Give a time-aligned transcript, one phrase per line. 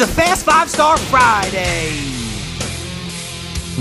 [0.00, 1.90] It's a Fast Five Star Friday.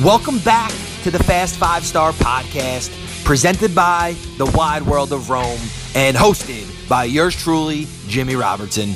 [0.04, 0.70] Welcome back
[1.04, 5.62] to the Fast Five Star Podcast, presented by the Wide World of Rome
[5.96, 8.96] and hosted by yours truly, Jimmy Robertson,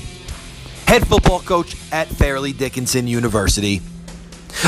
[0.86, 3.80] head football coach at Fairleigh Dickinson University.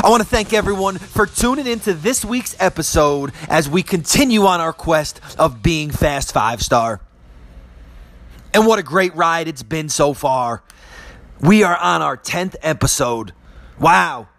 [0.02, 4.62] I want to thank everyone for tuning into this week's episode as we continue on
[4.62, 7.02] our quest of being Fast Five Star.
[8.54, 10.64] And what a great ride it's been so far.
[11.46, 13.32] We are on our 10th episode.
[13.80, 14.30] Wow.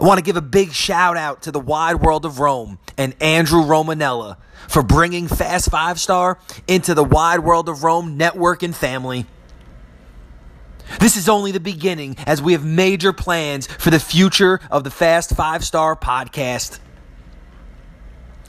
[0.00, 3.14] I want to give a big shout out to the wide world of Rome and
[3.20, 8.74] Andrew Romanella for bringing Fast Five Star into the wide world of Rome network and
[8.74, 9.26] family.
[11.00, 14.90] This is only the beginning as we have major plans for the future of the
[14.90, 16.78] Fast Five Star podcast.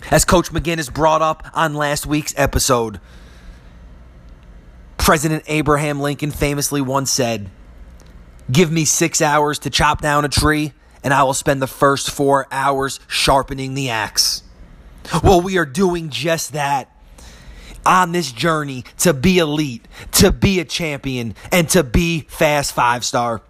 [0.09, 3.01] As Coach McGinnis brought up on last week's episode,
[5.01, 7.49] President Abraham Lincoln famously once said,
[8.51, 12.11] Give me six hours to chop down a tree, and I will spend the first
[12.11, 14.43] four hours sharpening the axe.
[15.23, 16.95] Well, we are doing just that
[17.83, 23.03] on this journey to be elite, to be a champion, and to be fast five
[23.03, 23.41] star.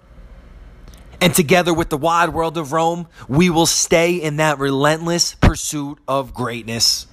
[1.19, 5.99] And together with the wide world of Rome, we will stay in that relentless pursuit
[6.07, 7.07] of greatness.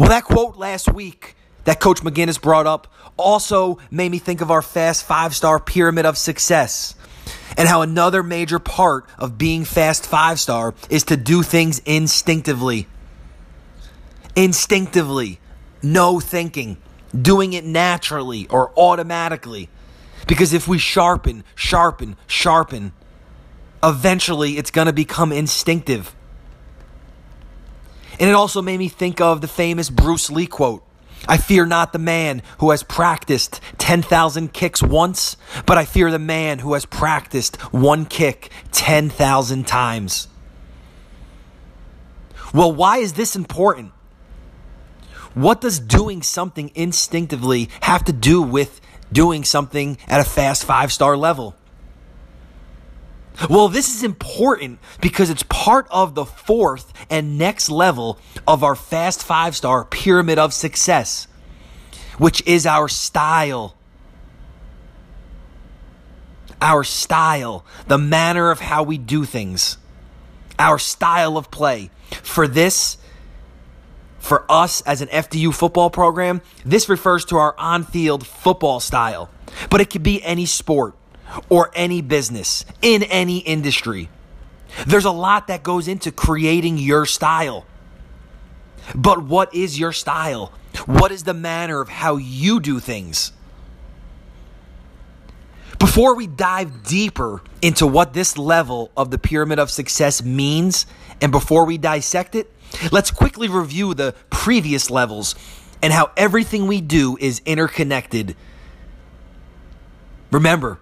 [0.00, 1.35] Well, that quote last week
[1.66, 2.86] that Coach McGinnis brought up
[3.16, 6.94] also made me think of our fast five star pyramid of success
[7.56, 12.86] and how another major part of being fast five star is to do things instinctively.
[14.34, 15.40] Instinctively,
[15.82, 16.76] no thinking,
[17.20, 19.68] doing it naturally or automatically.
[20.28, 22.92] Because if we sharpen, sharpen, sharpen,
[23.82, 26.14] eventually it's going to become instinctive.
[28.20, 30.85] And it also made me think of the famous Bruce Lee quote
[31.28, 35.36] I fear not the man who has practiced 10,000 kicks once,
[35.66, 40.28] but I fear the man who has practiced one kick 10,000 times.
[42.54, 43.92] Well, why is this important?
[45.34, 48.80] What does doing something instinctively have to do with
[49.12, 51.54] doing something at a fast five star level?
[53.50, 58.74] Well, this is important because it's part of the fourth and next level of our
[58.74, 61.28] fast five star pyramid of success,
[62.18, 63.76] which is our style.
[66.62, 69.76] Our style, the manner of how we do things,
[70.58, 71.90] our style of play.
[72.22, 72.96] For this,
[74.18, 79.28] for us as an FDU football program, this refers to our on field football style,
[79.68, 80.94] but it could be any sport
[81.48, 84.08] or any business in any industry.
[84.86, 87.66] There's a lot that goes into creating your style.
[88.94, 90.52] But what is your style?
[90.84, 93.32] What is the manner of how you do things?
[95.78, 100.86] Before we dive deeper into what this level of the pyramid of success means,
[101.20, 102.50] and before we dissect it,
[102.92, 105.34] let's quickly review the previous levels
[105.82, 108.36] and how everything we do is interconnected.
[110.30, 110.78] Remember,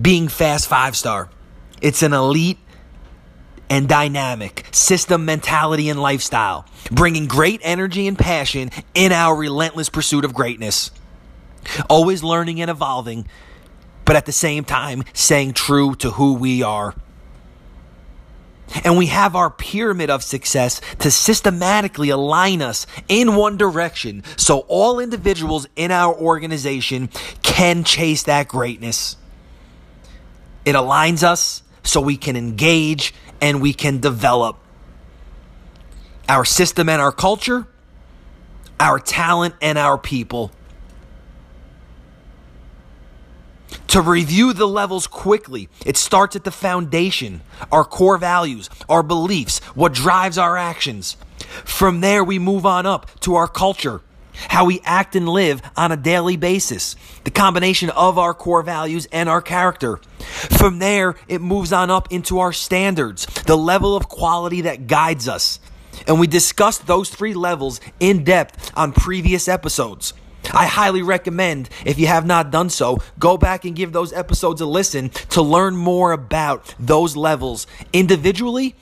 [0.00, 1.28] being fast five star.
[1.80, 2.58] It's an elite
[3.68, 10.24] and dynamic system mentality and lifestyle, bringing great energy and passion in our relentless pursuit
[10.24, 10.90] of greatness.
[11.88, 13.26] Always learning and evolving,
[14.04, 16.94] but at the same time, staying true to who we are.
[18.84, 24.60] And we have our pyramid of success to systematically align us in one direction so
[24.68, 27.08] all individuals in our organization
[27.42, 29.16] can chase that greatness.
[30.64, 34.58] It aligns us so we can engage and we can develop
[36.28, 37.66] our system and our culture,
[38.78, 40.52] our talent and our people.
[43.88, 49.58] To review the levels quickly, it starts at the foundation, our core values, our beliefs,
[49.74, 51.16] what drives our actions.
[51.64, 54.00] From there, we move on up to our culture,
[54.32, 59.06] how we act and live on a daily basis, the combination of our core values
[59.12, 59.98] and our character.
[60.58, 65.28] From there, it moves on up into our standards, the level of quality that guides
[65.28, 65.60] us.
[66.06, 70.14] And we discussed those three levels in depth on previous episodes.
[70.52, 74.60] I highly recommend, if you have not done so, go back and give those episodes
[74.60, 78.74] a listen to learn more about those levels individually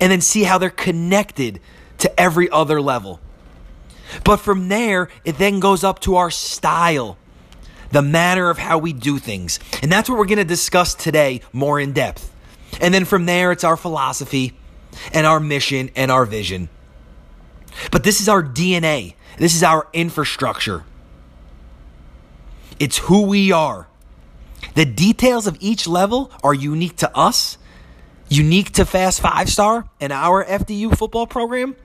[0.00, 1.60] and then see how they're connected
[1.98, 3.20] to every other level.
[4.24, 7.16] But from there, it then goes up to our style,
[7.90, 9.58] the manner of how we do things.
[9.82, 12.30] And that's what we're going to discuss today more in depth.
[12.80, 14.56] And then from there, it's our philosophy
[15.12, 16.68] and our mission and our vision.
[17.90, 20.84] But this is our DNA, this is our infrastructure.
[22.78, 23.86] It's who we are.
[24.74, 27.58] The details of each level are unique to us,
[28.28, 31.76] unique to Fast Five Star and our FDU football program,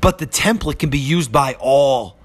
[0.00, 2.16] but the template can be used by all.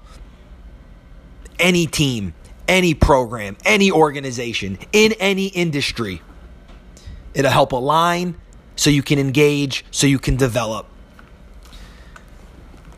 [1.58, 2.34] Any team,
[2.68, 6.22] any program, any organization, in any industry.
[7.34, 8.36] It'll help align
[8.76, 10.86] so you can engage, so you can develop.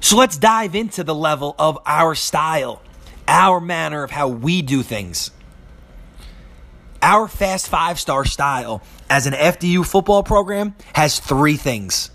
[0.00, 2.82] So let's dive into the level of our style,
[3.28, 5.30] our manner of how we do things.
[7.02, 12.10] Our fast five star style as an FDU football program has three things.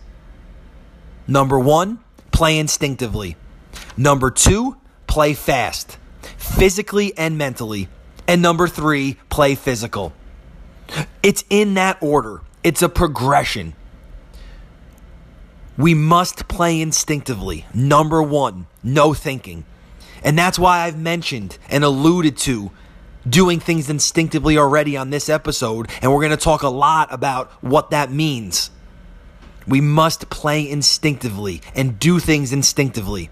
[1.27, 1.99] Number one,
[2.35, 3.37] play instinctively.
[3.95, 4.75] Number two,
[5.07, 5.97] play fast,
[6.37, 7.87] physically and mentally.
[8.27, 10.11] And number three, play physical.
[11.23, 13.73] It's in that order, it's a progression.
[15.77, 17.65] We must play instinctively.
[17.73, 19.65] Number one, no thinking.
[20.23, 22.71] And that's why I've mentioned and alluded to
[23.27, 27.51] doing things instinctively already on this episode, and we're going to talk a lot about
[27.61, 28.71] what that means.
[29.67, 33.29] We must play instinctively and do things instinctively.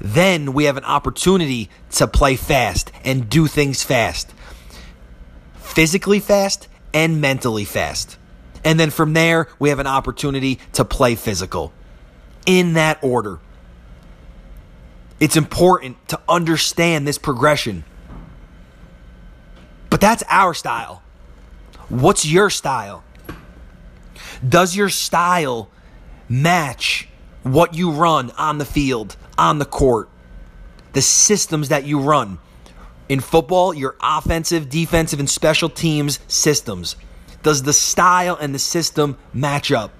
[0.00, 4.34] Then we have an opportunity to play fast and do things fast.
[5.56, 8.18] Physically fast and mentally fast.
[8.64, 11.72] And then from there, we have an opportunity to play physical.
[12.46, 13.40] In that order.
[15.20, 17.84] It's important to understand this progression.
[19.88, 21.02] But that's our style.
[21.88, 23.04] What's your style?
[24.46, 25.70] Does your style
[26.28, 27.08] match
[27.42, 30.08] what you run on the field, on the court,
[30.92, 32.38] the systems that you run?
[33.08, 36.96] In football, your offensive, defensive, and special teams systems.
[37.42, 39.92] Does the style and the system match up?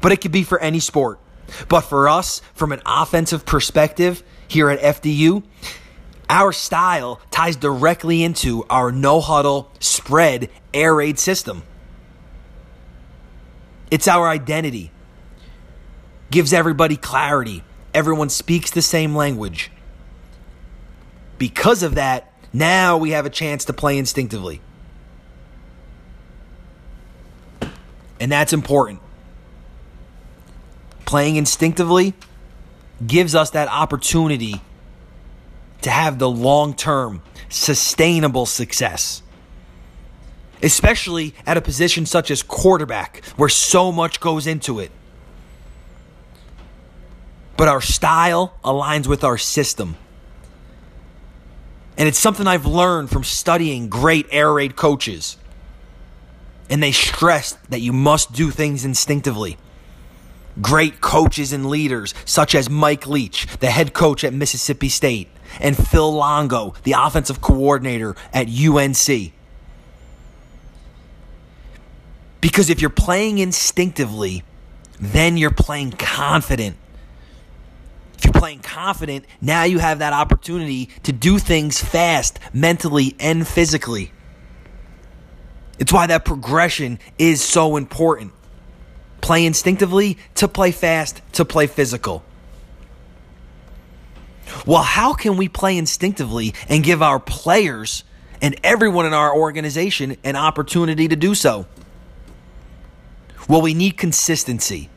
[0.00, 1.18] But it could be for any sport.
[1.68, 5.42] But for us, from an offensive perspective here at FDU,
[6.28, 11.64] our style ties directly into our no huddle, spread, air raid system.
[13.92, 14.90] It's our identity.
[16.30, 17.62] Gives everybody clarity.
[17.92, 19.70] Everyone speaks the same language.
[21.36, 24.62] Because of that, now we have a chance to play instinctively.
[28.18, 29.00] And that's important.
[31.04, 32.14] Playing instinctively
[33.06, 34.62] gives us that opportunity
[35.82, 39.22] to have the long term, sustainable success.
[40.62, 44.90] Especially at a position such as quarterback, where so much goes into it.
[47.56, 49.96] But our style aligns with our system.
[51.98, 55.36] And it's something I've learned from studying great air raid coaches.
[56.70, 59.58] And they stress that you must do things instinctively.
[60.60, 65.28] Great coaches and leaders, such as Mike Leach, the head coach at Mississippi State,
[65.60, 69.32] and Phil Longo, the offensive coordinator at UNC.
[72.42, 74.42] Because if you're playing instinctively,
[75.00, 76.76] then you're playing confident.
[78.18, 83.46] If you're playing confident, now you have that opportunity to do things fast, mentally and
[83.46, 84.12] physically.
[85.78, 88.32] It's why that progression is so important.
[89.20, 92.24] Play instinctively to play fast to play physical.
[94.66, 98.02] Well, how can we play instinctively and give our players
[98.40, 101.66] and everyone in our organization an opportunity to do so?
[103.48, 104.88] Well, we need consistency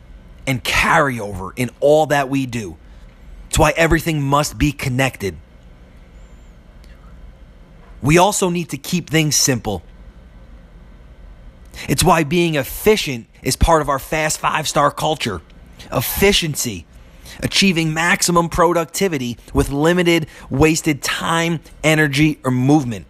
[0.48, 2.78] and carryover in all that we do.
[3.50, 5.38] It's why everything must be connected.
[8.02, 9.82] We also need to keep things simple.
[11.90, 15.42] It's why being efficient is part of our fast five star culture.
[15.92, 16.86] Efficiency
[17.42, 23.06] achieving maximum productivity with limited wasted time, energy, or movement.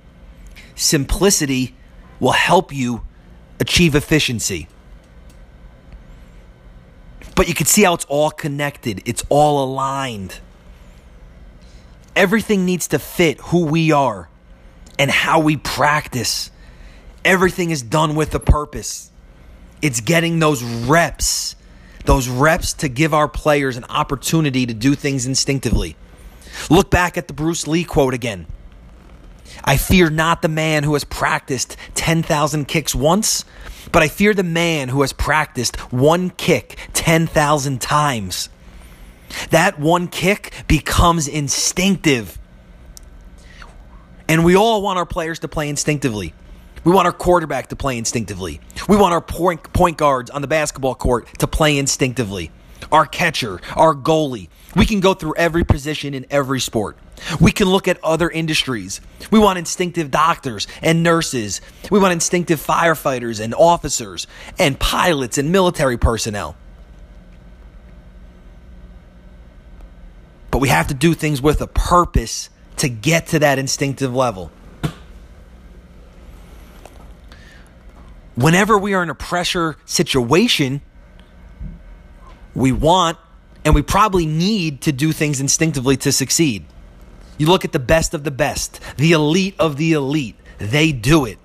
[0.75, 1.75] Simplicity
[2.20, 3.01] will help you
[3.60, 4.68] achieve efficiency.
[7.36, 10.39] But you can see how it's all connected, it's all aligned.
[12.15, 14.30] Everything needs to fit who we are
[14.98, 16.50] and how we practice.
[17.25, 19.12] Everything is done with a purpose.
[19.82, 21.56] It's getting those reps
[22.06, 25.96] those reps to give our players an opportunity to do things instinctively.
[26.70, 28.48] Look back at the Bruce Lee quote again.
[29.63, 33.46] I fear not the man who has practiced 10,000 kicks once,
[33.92, 38.50] but I fear the man who has practiced one kick 10,000 times.
[39.50, 42.38] That one kick becomes instinctive.
[44.27, 46.34] And we all want our players to play instinctively.
[46.84, 48.62] We want our quarterback to play instinctively.
[48.88, 52.51] We want our point, point guards on the basketball court to play instinctively.
[52.91, 54.50] Our catcher, our goalie.
[54.75, 56.98] We can go through every position in every sport.
[57.39, 59.00] We can look at other industries.
[59.32, 61.62] We want instinctive doctors and nurses.
[61.89, 64.27] We want instinctive firefighters and officers
[64.60, 66.58] and pilots and military personnel.
[70.51, 74.51] But we have to do things with a purpose to get to that instinctive level.
[78.36, 80.82] Whenever we are in a pressure situation,
[82.56, 83.18] we want
[83.64, 86.66] and we probably need to do things instinctively to succeed.
[87.38, 91.26] You look at the best of the best, the elite of the elite, they do
[91.26, 91.38] it.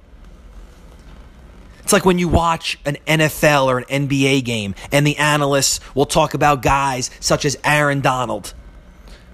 [1.82, 6.06] It's like when you watch an NFL or an NBA game and the analysts will
[6.06, 8.54] talk about guys such as Aaron Donald,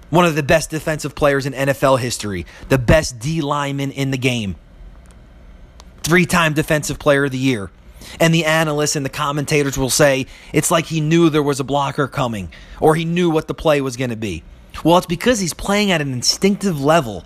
[0.09, 4.17] one of the best defensive players in NFL history, the best D lineman in the
[4.17, 4.55] game,
[6.01, 7.69] three time defensive player of the year.
[8.19, 11.63] And the analysts and the commentators will say it's like he knew there was a
[11.63, 14.43] blocker coming or he knew what the play was going to be.
[14.83, 17.23] Well, it's because he's playing at an instinctive level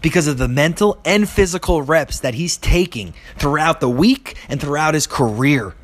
[0.00, 4.94] because of the mental and physical reps that he's taking throughout the week and throughout
[4.94, 5.74] his career.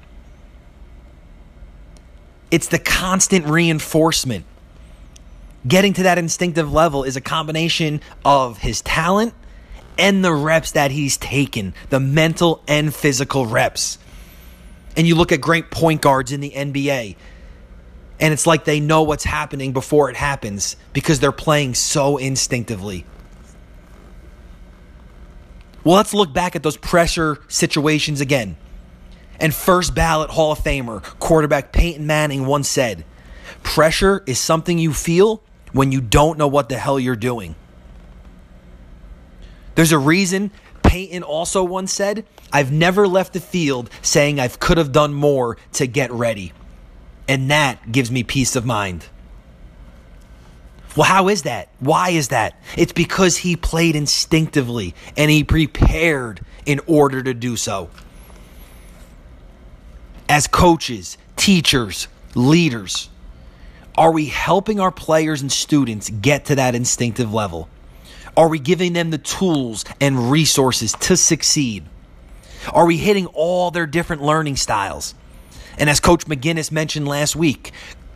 [2.50, 4.44] It's the constant reinforcement.
[5.66, 9.34] Getting to that instinctive level is a combination of his talent
[9.98, 13.98] and the reps that he's taken, the mental and physical reps.
[14.98, 17.16] And you look at great point guards in the NBA,
[18.20, 23.06] and it's like they know what's happening before it happens because they're playing so instinctively.
[25.84, 28.56] Well, let's look back at those pressure situations again.
[29.40, 33.04] And first ballot Hall of Famer, quarterback Peyton Manning once said,
[33.62, 37.54] Pressure is something you feel when you don't know what the hell you're doing.
[39.76, 40.50] There's a reason
[40.98, 45.56] Peyton also once said, I've never left the field saying I could have done more
[45.74, 46.52] to get ready.
[47.28, 49.06] And that gives me peace of mind.
[50.96, 51.68] Well, how is that?
[51.78, 52.60] Why is that?
[52.76, 57.90] It's because he played instinctively and he prepared in order to do so.
[60.28, 63.08] As coaches, teachers, leaders,
[63.96, 67.68] are we helping our players and students get to that instinctive level?
[68.38, 71.84] Are we giving them the tools and resources to succeed?
[72.72, 75.16] Are we hitting all their different learning styles?
[75.76, 77.72] And as Coach McGinnis mentioned last week,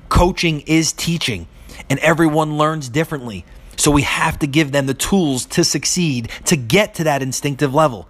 [0.08, 1.48] coaching is teaching,
[1.90, 3.44] and everyone learns differently.
[3.76, 7.74] So we have to give them the tools to succeed to get to that instinctive
[7.74, 8.06] level.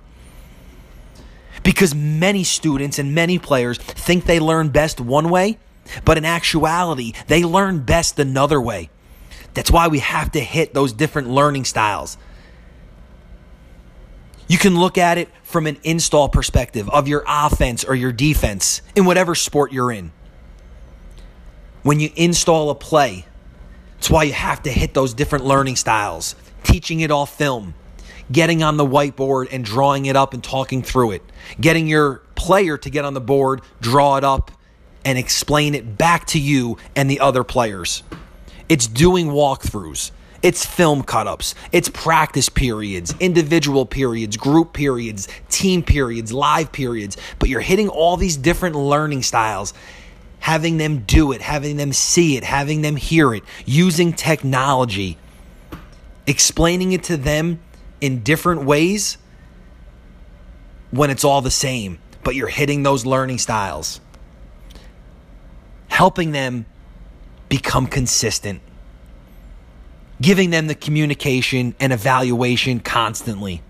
[1.62, 5.58] Because many students and many players think they learn best one way,
[6.04, 8.90] but in actuality, they learn best another way.
[9.54, 12.16] That's why we have to hit those different learning styles.
[14.48, 18.82] You can look at it from an install perspective of your offense or your defense
[18.94, 20.12] in whatever sport you're in.
[21.82, 23.26] When you install a play,
[23.94, 27.74] that's why you have to hit those different learning styles, teaching it off film,
[28.30, 31.22] getting on the whiteboard and drawing it up and talking through it,
[31.60, 34.50] getting your player to get on the board, draw it up,
[35.04, 38.02] and explain it back to you and the other players.
[38.72, 40.12] It's doing walkthroughs.
[40.42, 47.18] It's film cut ups, it's practice periods, individual periods, group periods, team periods, live periods.
[47.38, 49.74] But you're hitting all these different learning styles,
[50.38, 55.18] having them do it, having them see it, having them hear it, using technology,
[56.26, 57.60] explaining it to them
[58.00, 59.18] in different ways
[60.92, 64.00] when it's all the same, but you're hitting those learning styles,
[65.88, 66.64] helping them
[67.52, 68.62] become consistent
[70.22, 73.60] giving them the communication and evaluation constantly.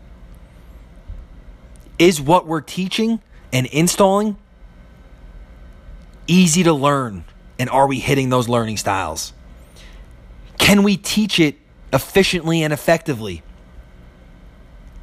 [1.98, 3.20] Is what we're teaching
[3.52, 4.36] and installing
[6.26, 7.24] easy to learn?
[7.58, 9.32] And are we hitting those learning styles?
[10.58, 11.56] Can we teach it
[11.92, 13.42] efficiently and effectively?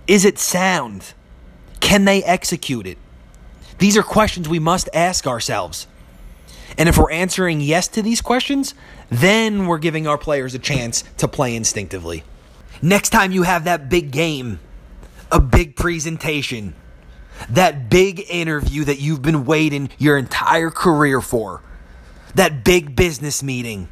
[0.07, 1.13] Is it sound?
[1.79, 2.98] Can they execute it?
[3.79, 5.88] These are questions we must ask ourselves.
[6.78, 8.74] And if we're answering yes to these questions,
[9.10, 12.24] then we're giving our players a chance to play instinctively.
[12.82, 14.60] Next time you have that big game,
[15.32, 16.76] a big presentation,
[17.50, 21.62] that big interview that you've been waiting your entire career for,
[22.36, 23.90] that big business meeting,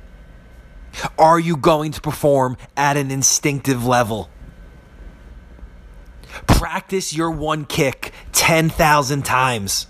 [1.17, 4.29] are you going to perform at an instinctive level?
[6.45, 9.87] Practice your one kick 10,000 times.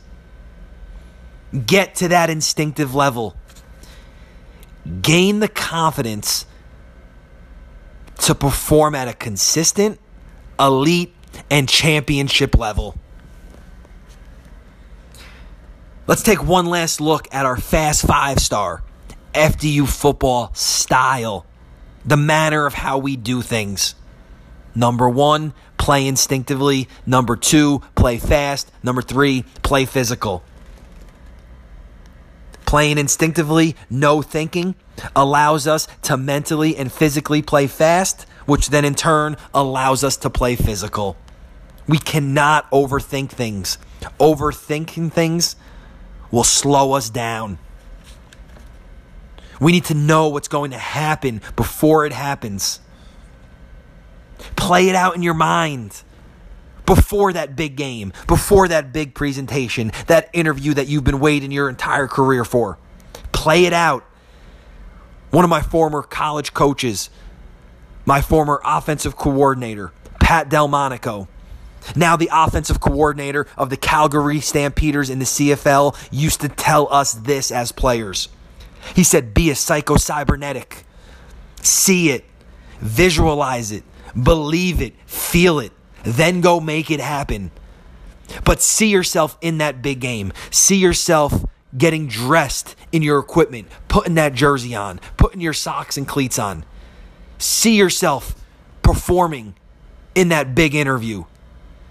[1.65, 3.35] Get to that instinctive level.
[5.01, 6.45] Gain the confidence
[8.19, 9.99] to perform at a consistent,
[10.59, 11.13] elite,
[11.49, 12.95] and championship level.
[16.07, 18.81] Let's take one last look at our Fast Five star
[19.33, 21.45] FDU football style,
[22.05, 23.93] the manner of how we do things.
[24.73, 26.87] Number one, play instinctively.
[27.05, 28.71] Number two, play fast.
[28.83, 30.43] Number three, play physical.
[32.67, 34.75] Playing instinctively, no thinking,
[35.15, 40.29] allows us to mentally and physically play fast, which then in turn allows us to
[40.29, 41.15] play physical.
[41.87, 43.77] We cannot overthink things.
[44.19, 45.55] Overthinking things
[46.29, 47.57] will slow us down.
[49.61, 52.81] We need to know what's going to happen before it happens.
[54.57, 56.03] Play it out in your mind
[56.87, 61.69] before that big game, before that big presentation, that interview that you've been waiting your
[61.69, 62.79] entire career for.
[63.31, 64.03] Play it out.
[65.29, 67.11] One of my former college coaches,
[68.05, 71.27] my former offensive coordinator, Pat Delmonico,
[71.95, 77.13] now the offensive coordinator of the Calgary Stampeders in the CFL, used to tell us
[77.13, 78.29] this as players.
[78.95, 80.85] He said, Be a psycho cybernetic.
[81.61, 82.23] See it,
[82.79, 83.83] visualize it,
[84.21, 85.73] believe it, feel it,
[86.07, 87.51] then go make it happen.
[88.43, 90.31] But see yourself in that big game.
[90.51, 91.45] See yourself
[91.77, 96.65] getting dressed in your equipment, putting that jersey on, putting your socks and cleats on.
[97.37, 98.35] See yourself
[98.81, 99.55] performing
[100.15, 101.25] in that big interview.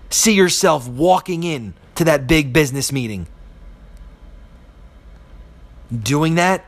[0.08, 3.26] See yourself walking in to that big business meeting.
[5.94, 6.64] Doing that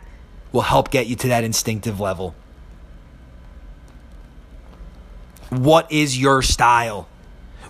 [0.53, 2.35] will help get you to that instinctive level.
[5.51, 7.09] What is your style?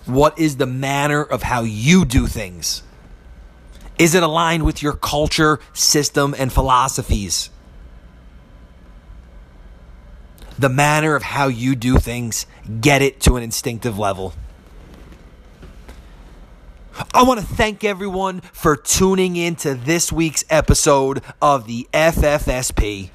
[0.09, 2.81] What is the manner of how you do things?
[3.99, 7.51] Is it aligned with your culture, system, and philosophies?
[10.57, 12.47] The manner of how you do things,
[12.81, 14.33] get it to an instinctive level.
[17.13, 23.11] I want to thank everyone for tuning in to this week's episode of the FFSP.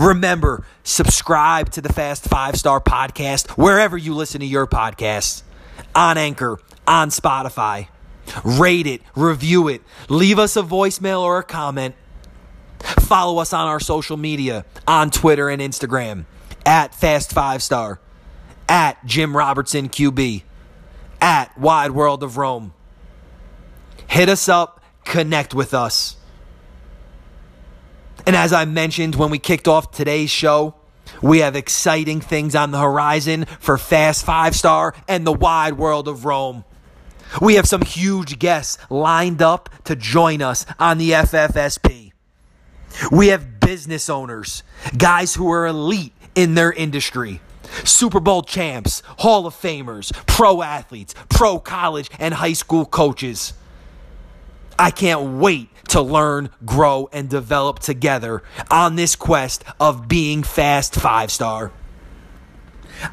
[0.00, 5.42] Remember, subscribe to the Fast Five Star Podcast wherever you listen to your podcasts
[5.96, 7.88] on Anchor, on Spotify.
[8.44, 11.94] Rate it, review it, leave us a voicemail or a comment.
[12.80, 16.26] Follow us on our social media on Twitter and Instagram
[16.64, 18.00] at Fast Five Star,
[18.68, 20.42] at Jim Robertson QB,
[21.20, 22.74] at Wide World of Rome.
[24.08, 26.16] Hit us up, connect with us.
[28.26, 30.74] And as I mentioned when we kicked off today's show,
[31.22, 36.08] we have exciting things on the horizon for Fast Five Star and the wide world
[36.08, 36.64] of Rome.
[37.40, 42.12] We have some huge guests lined up to join us on the FFSP.
[43.10, 44.62] We have business owners,
[44.96, 47.40] guys who are elite in their industry.
[47.84, 53.52] Super Bowl champs, Hall of Famers, pro athletes, pro college and high school coaches.
[54.78, 60.94] I can't wait to learn, grow, and develop together on this quest of being fast
[60.94, 61.72] five star.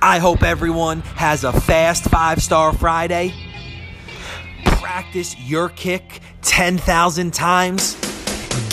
[0.01, 3.33] I hope everyone has a fast five star Friday.
[4.65, 7.95] Practice your kick 10,000 times.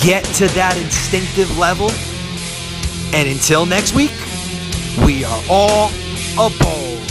[0.03, 1.91] Get to that instinctive level.
[3.13, 4.13] And until next week,
[5.05, 5.91] we are all
[6.39, 7.10] a aboard.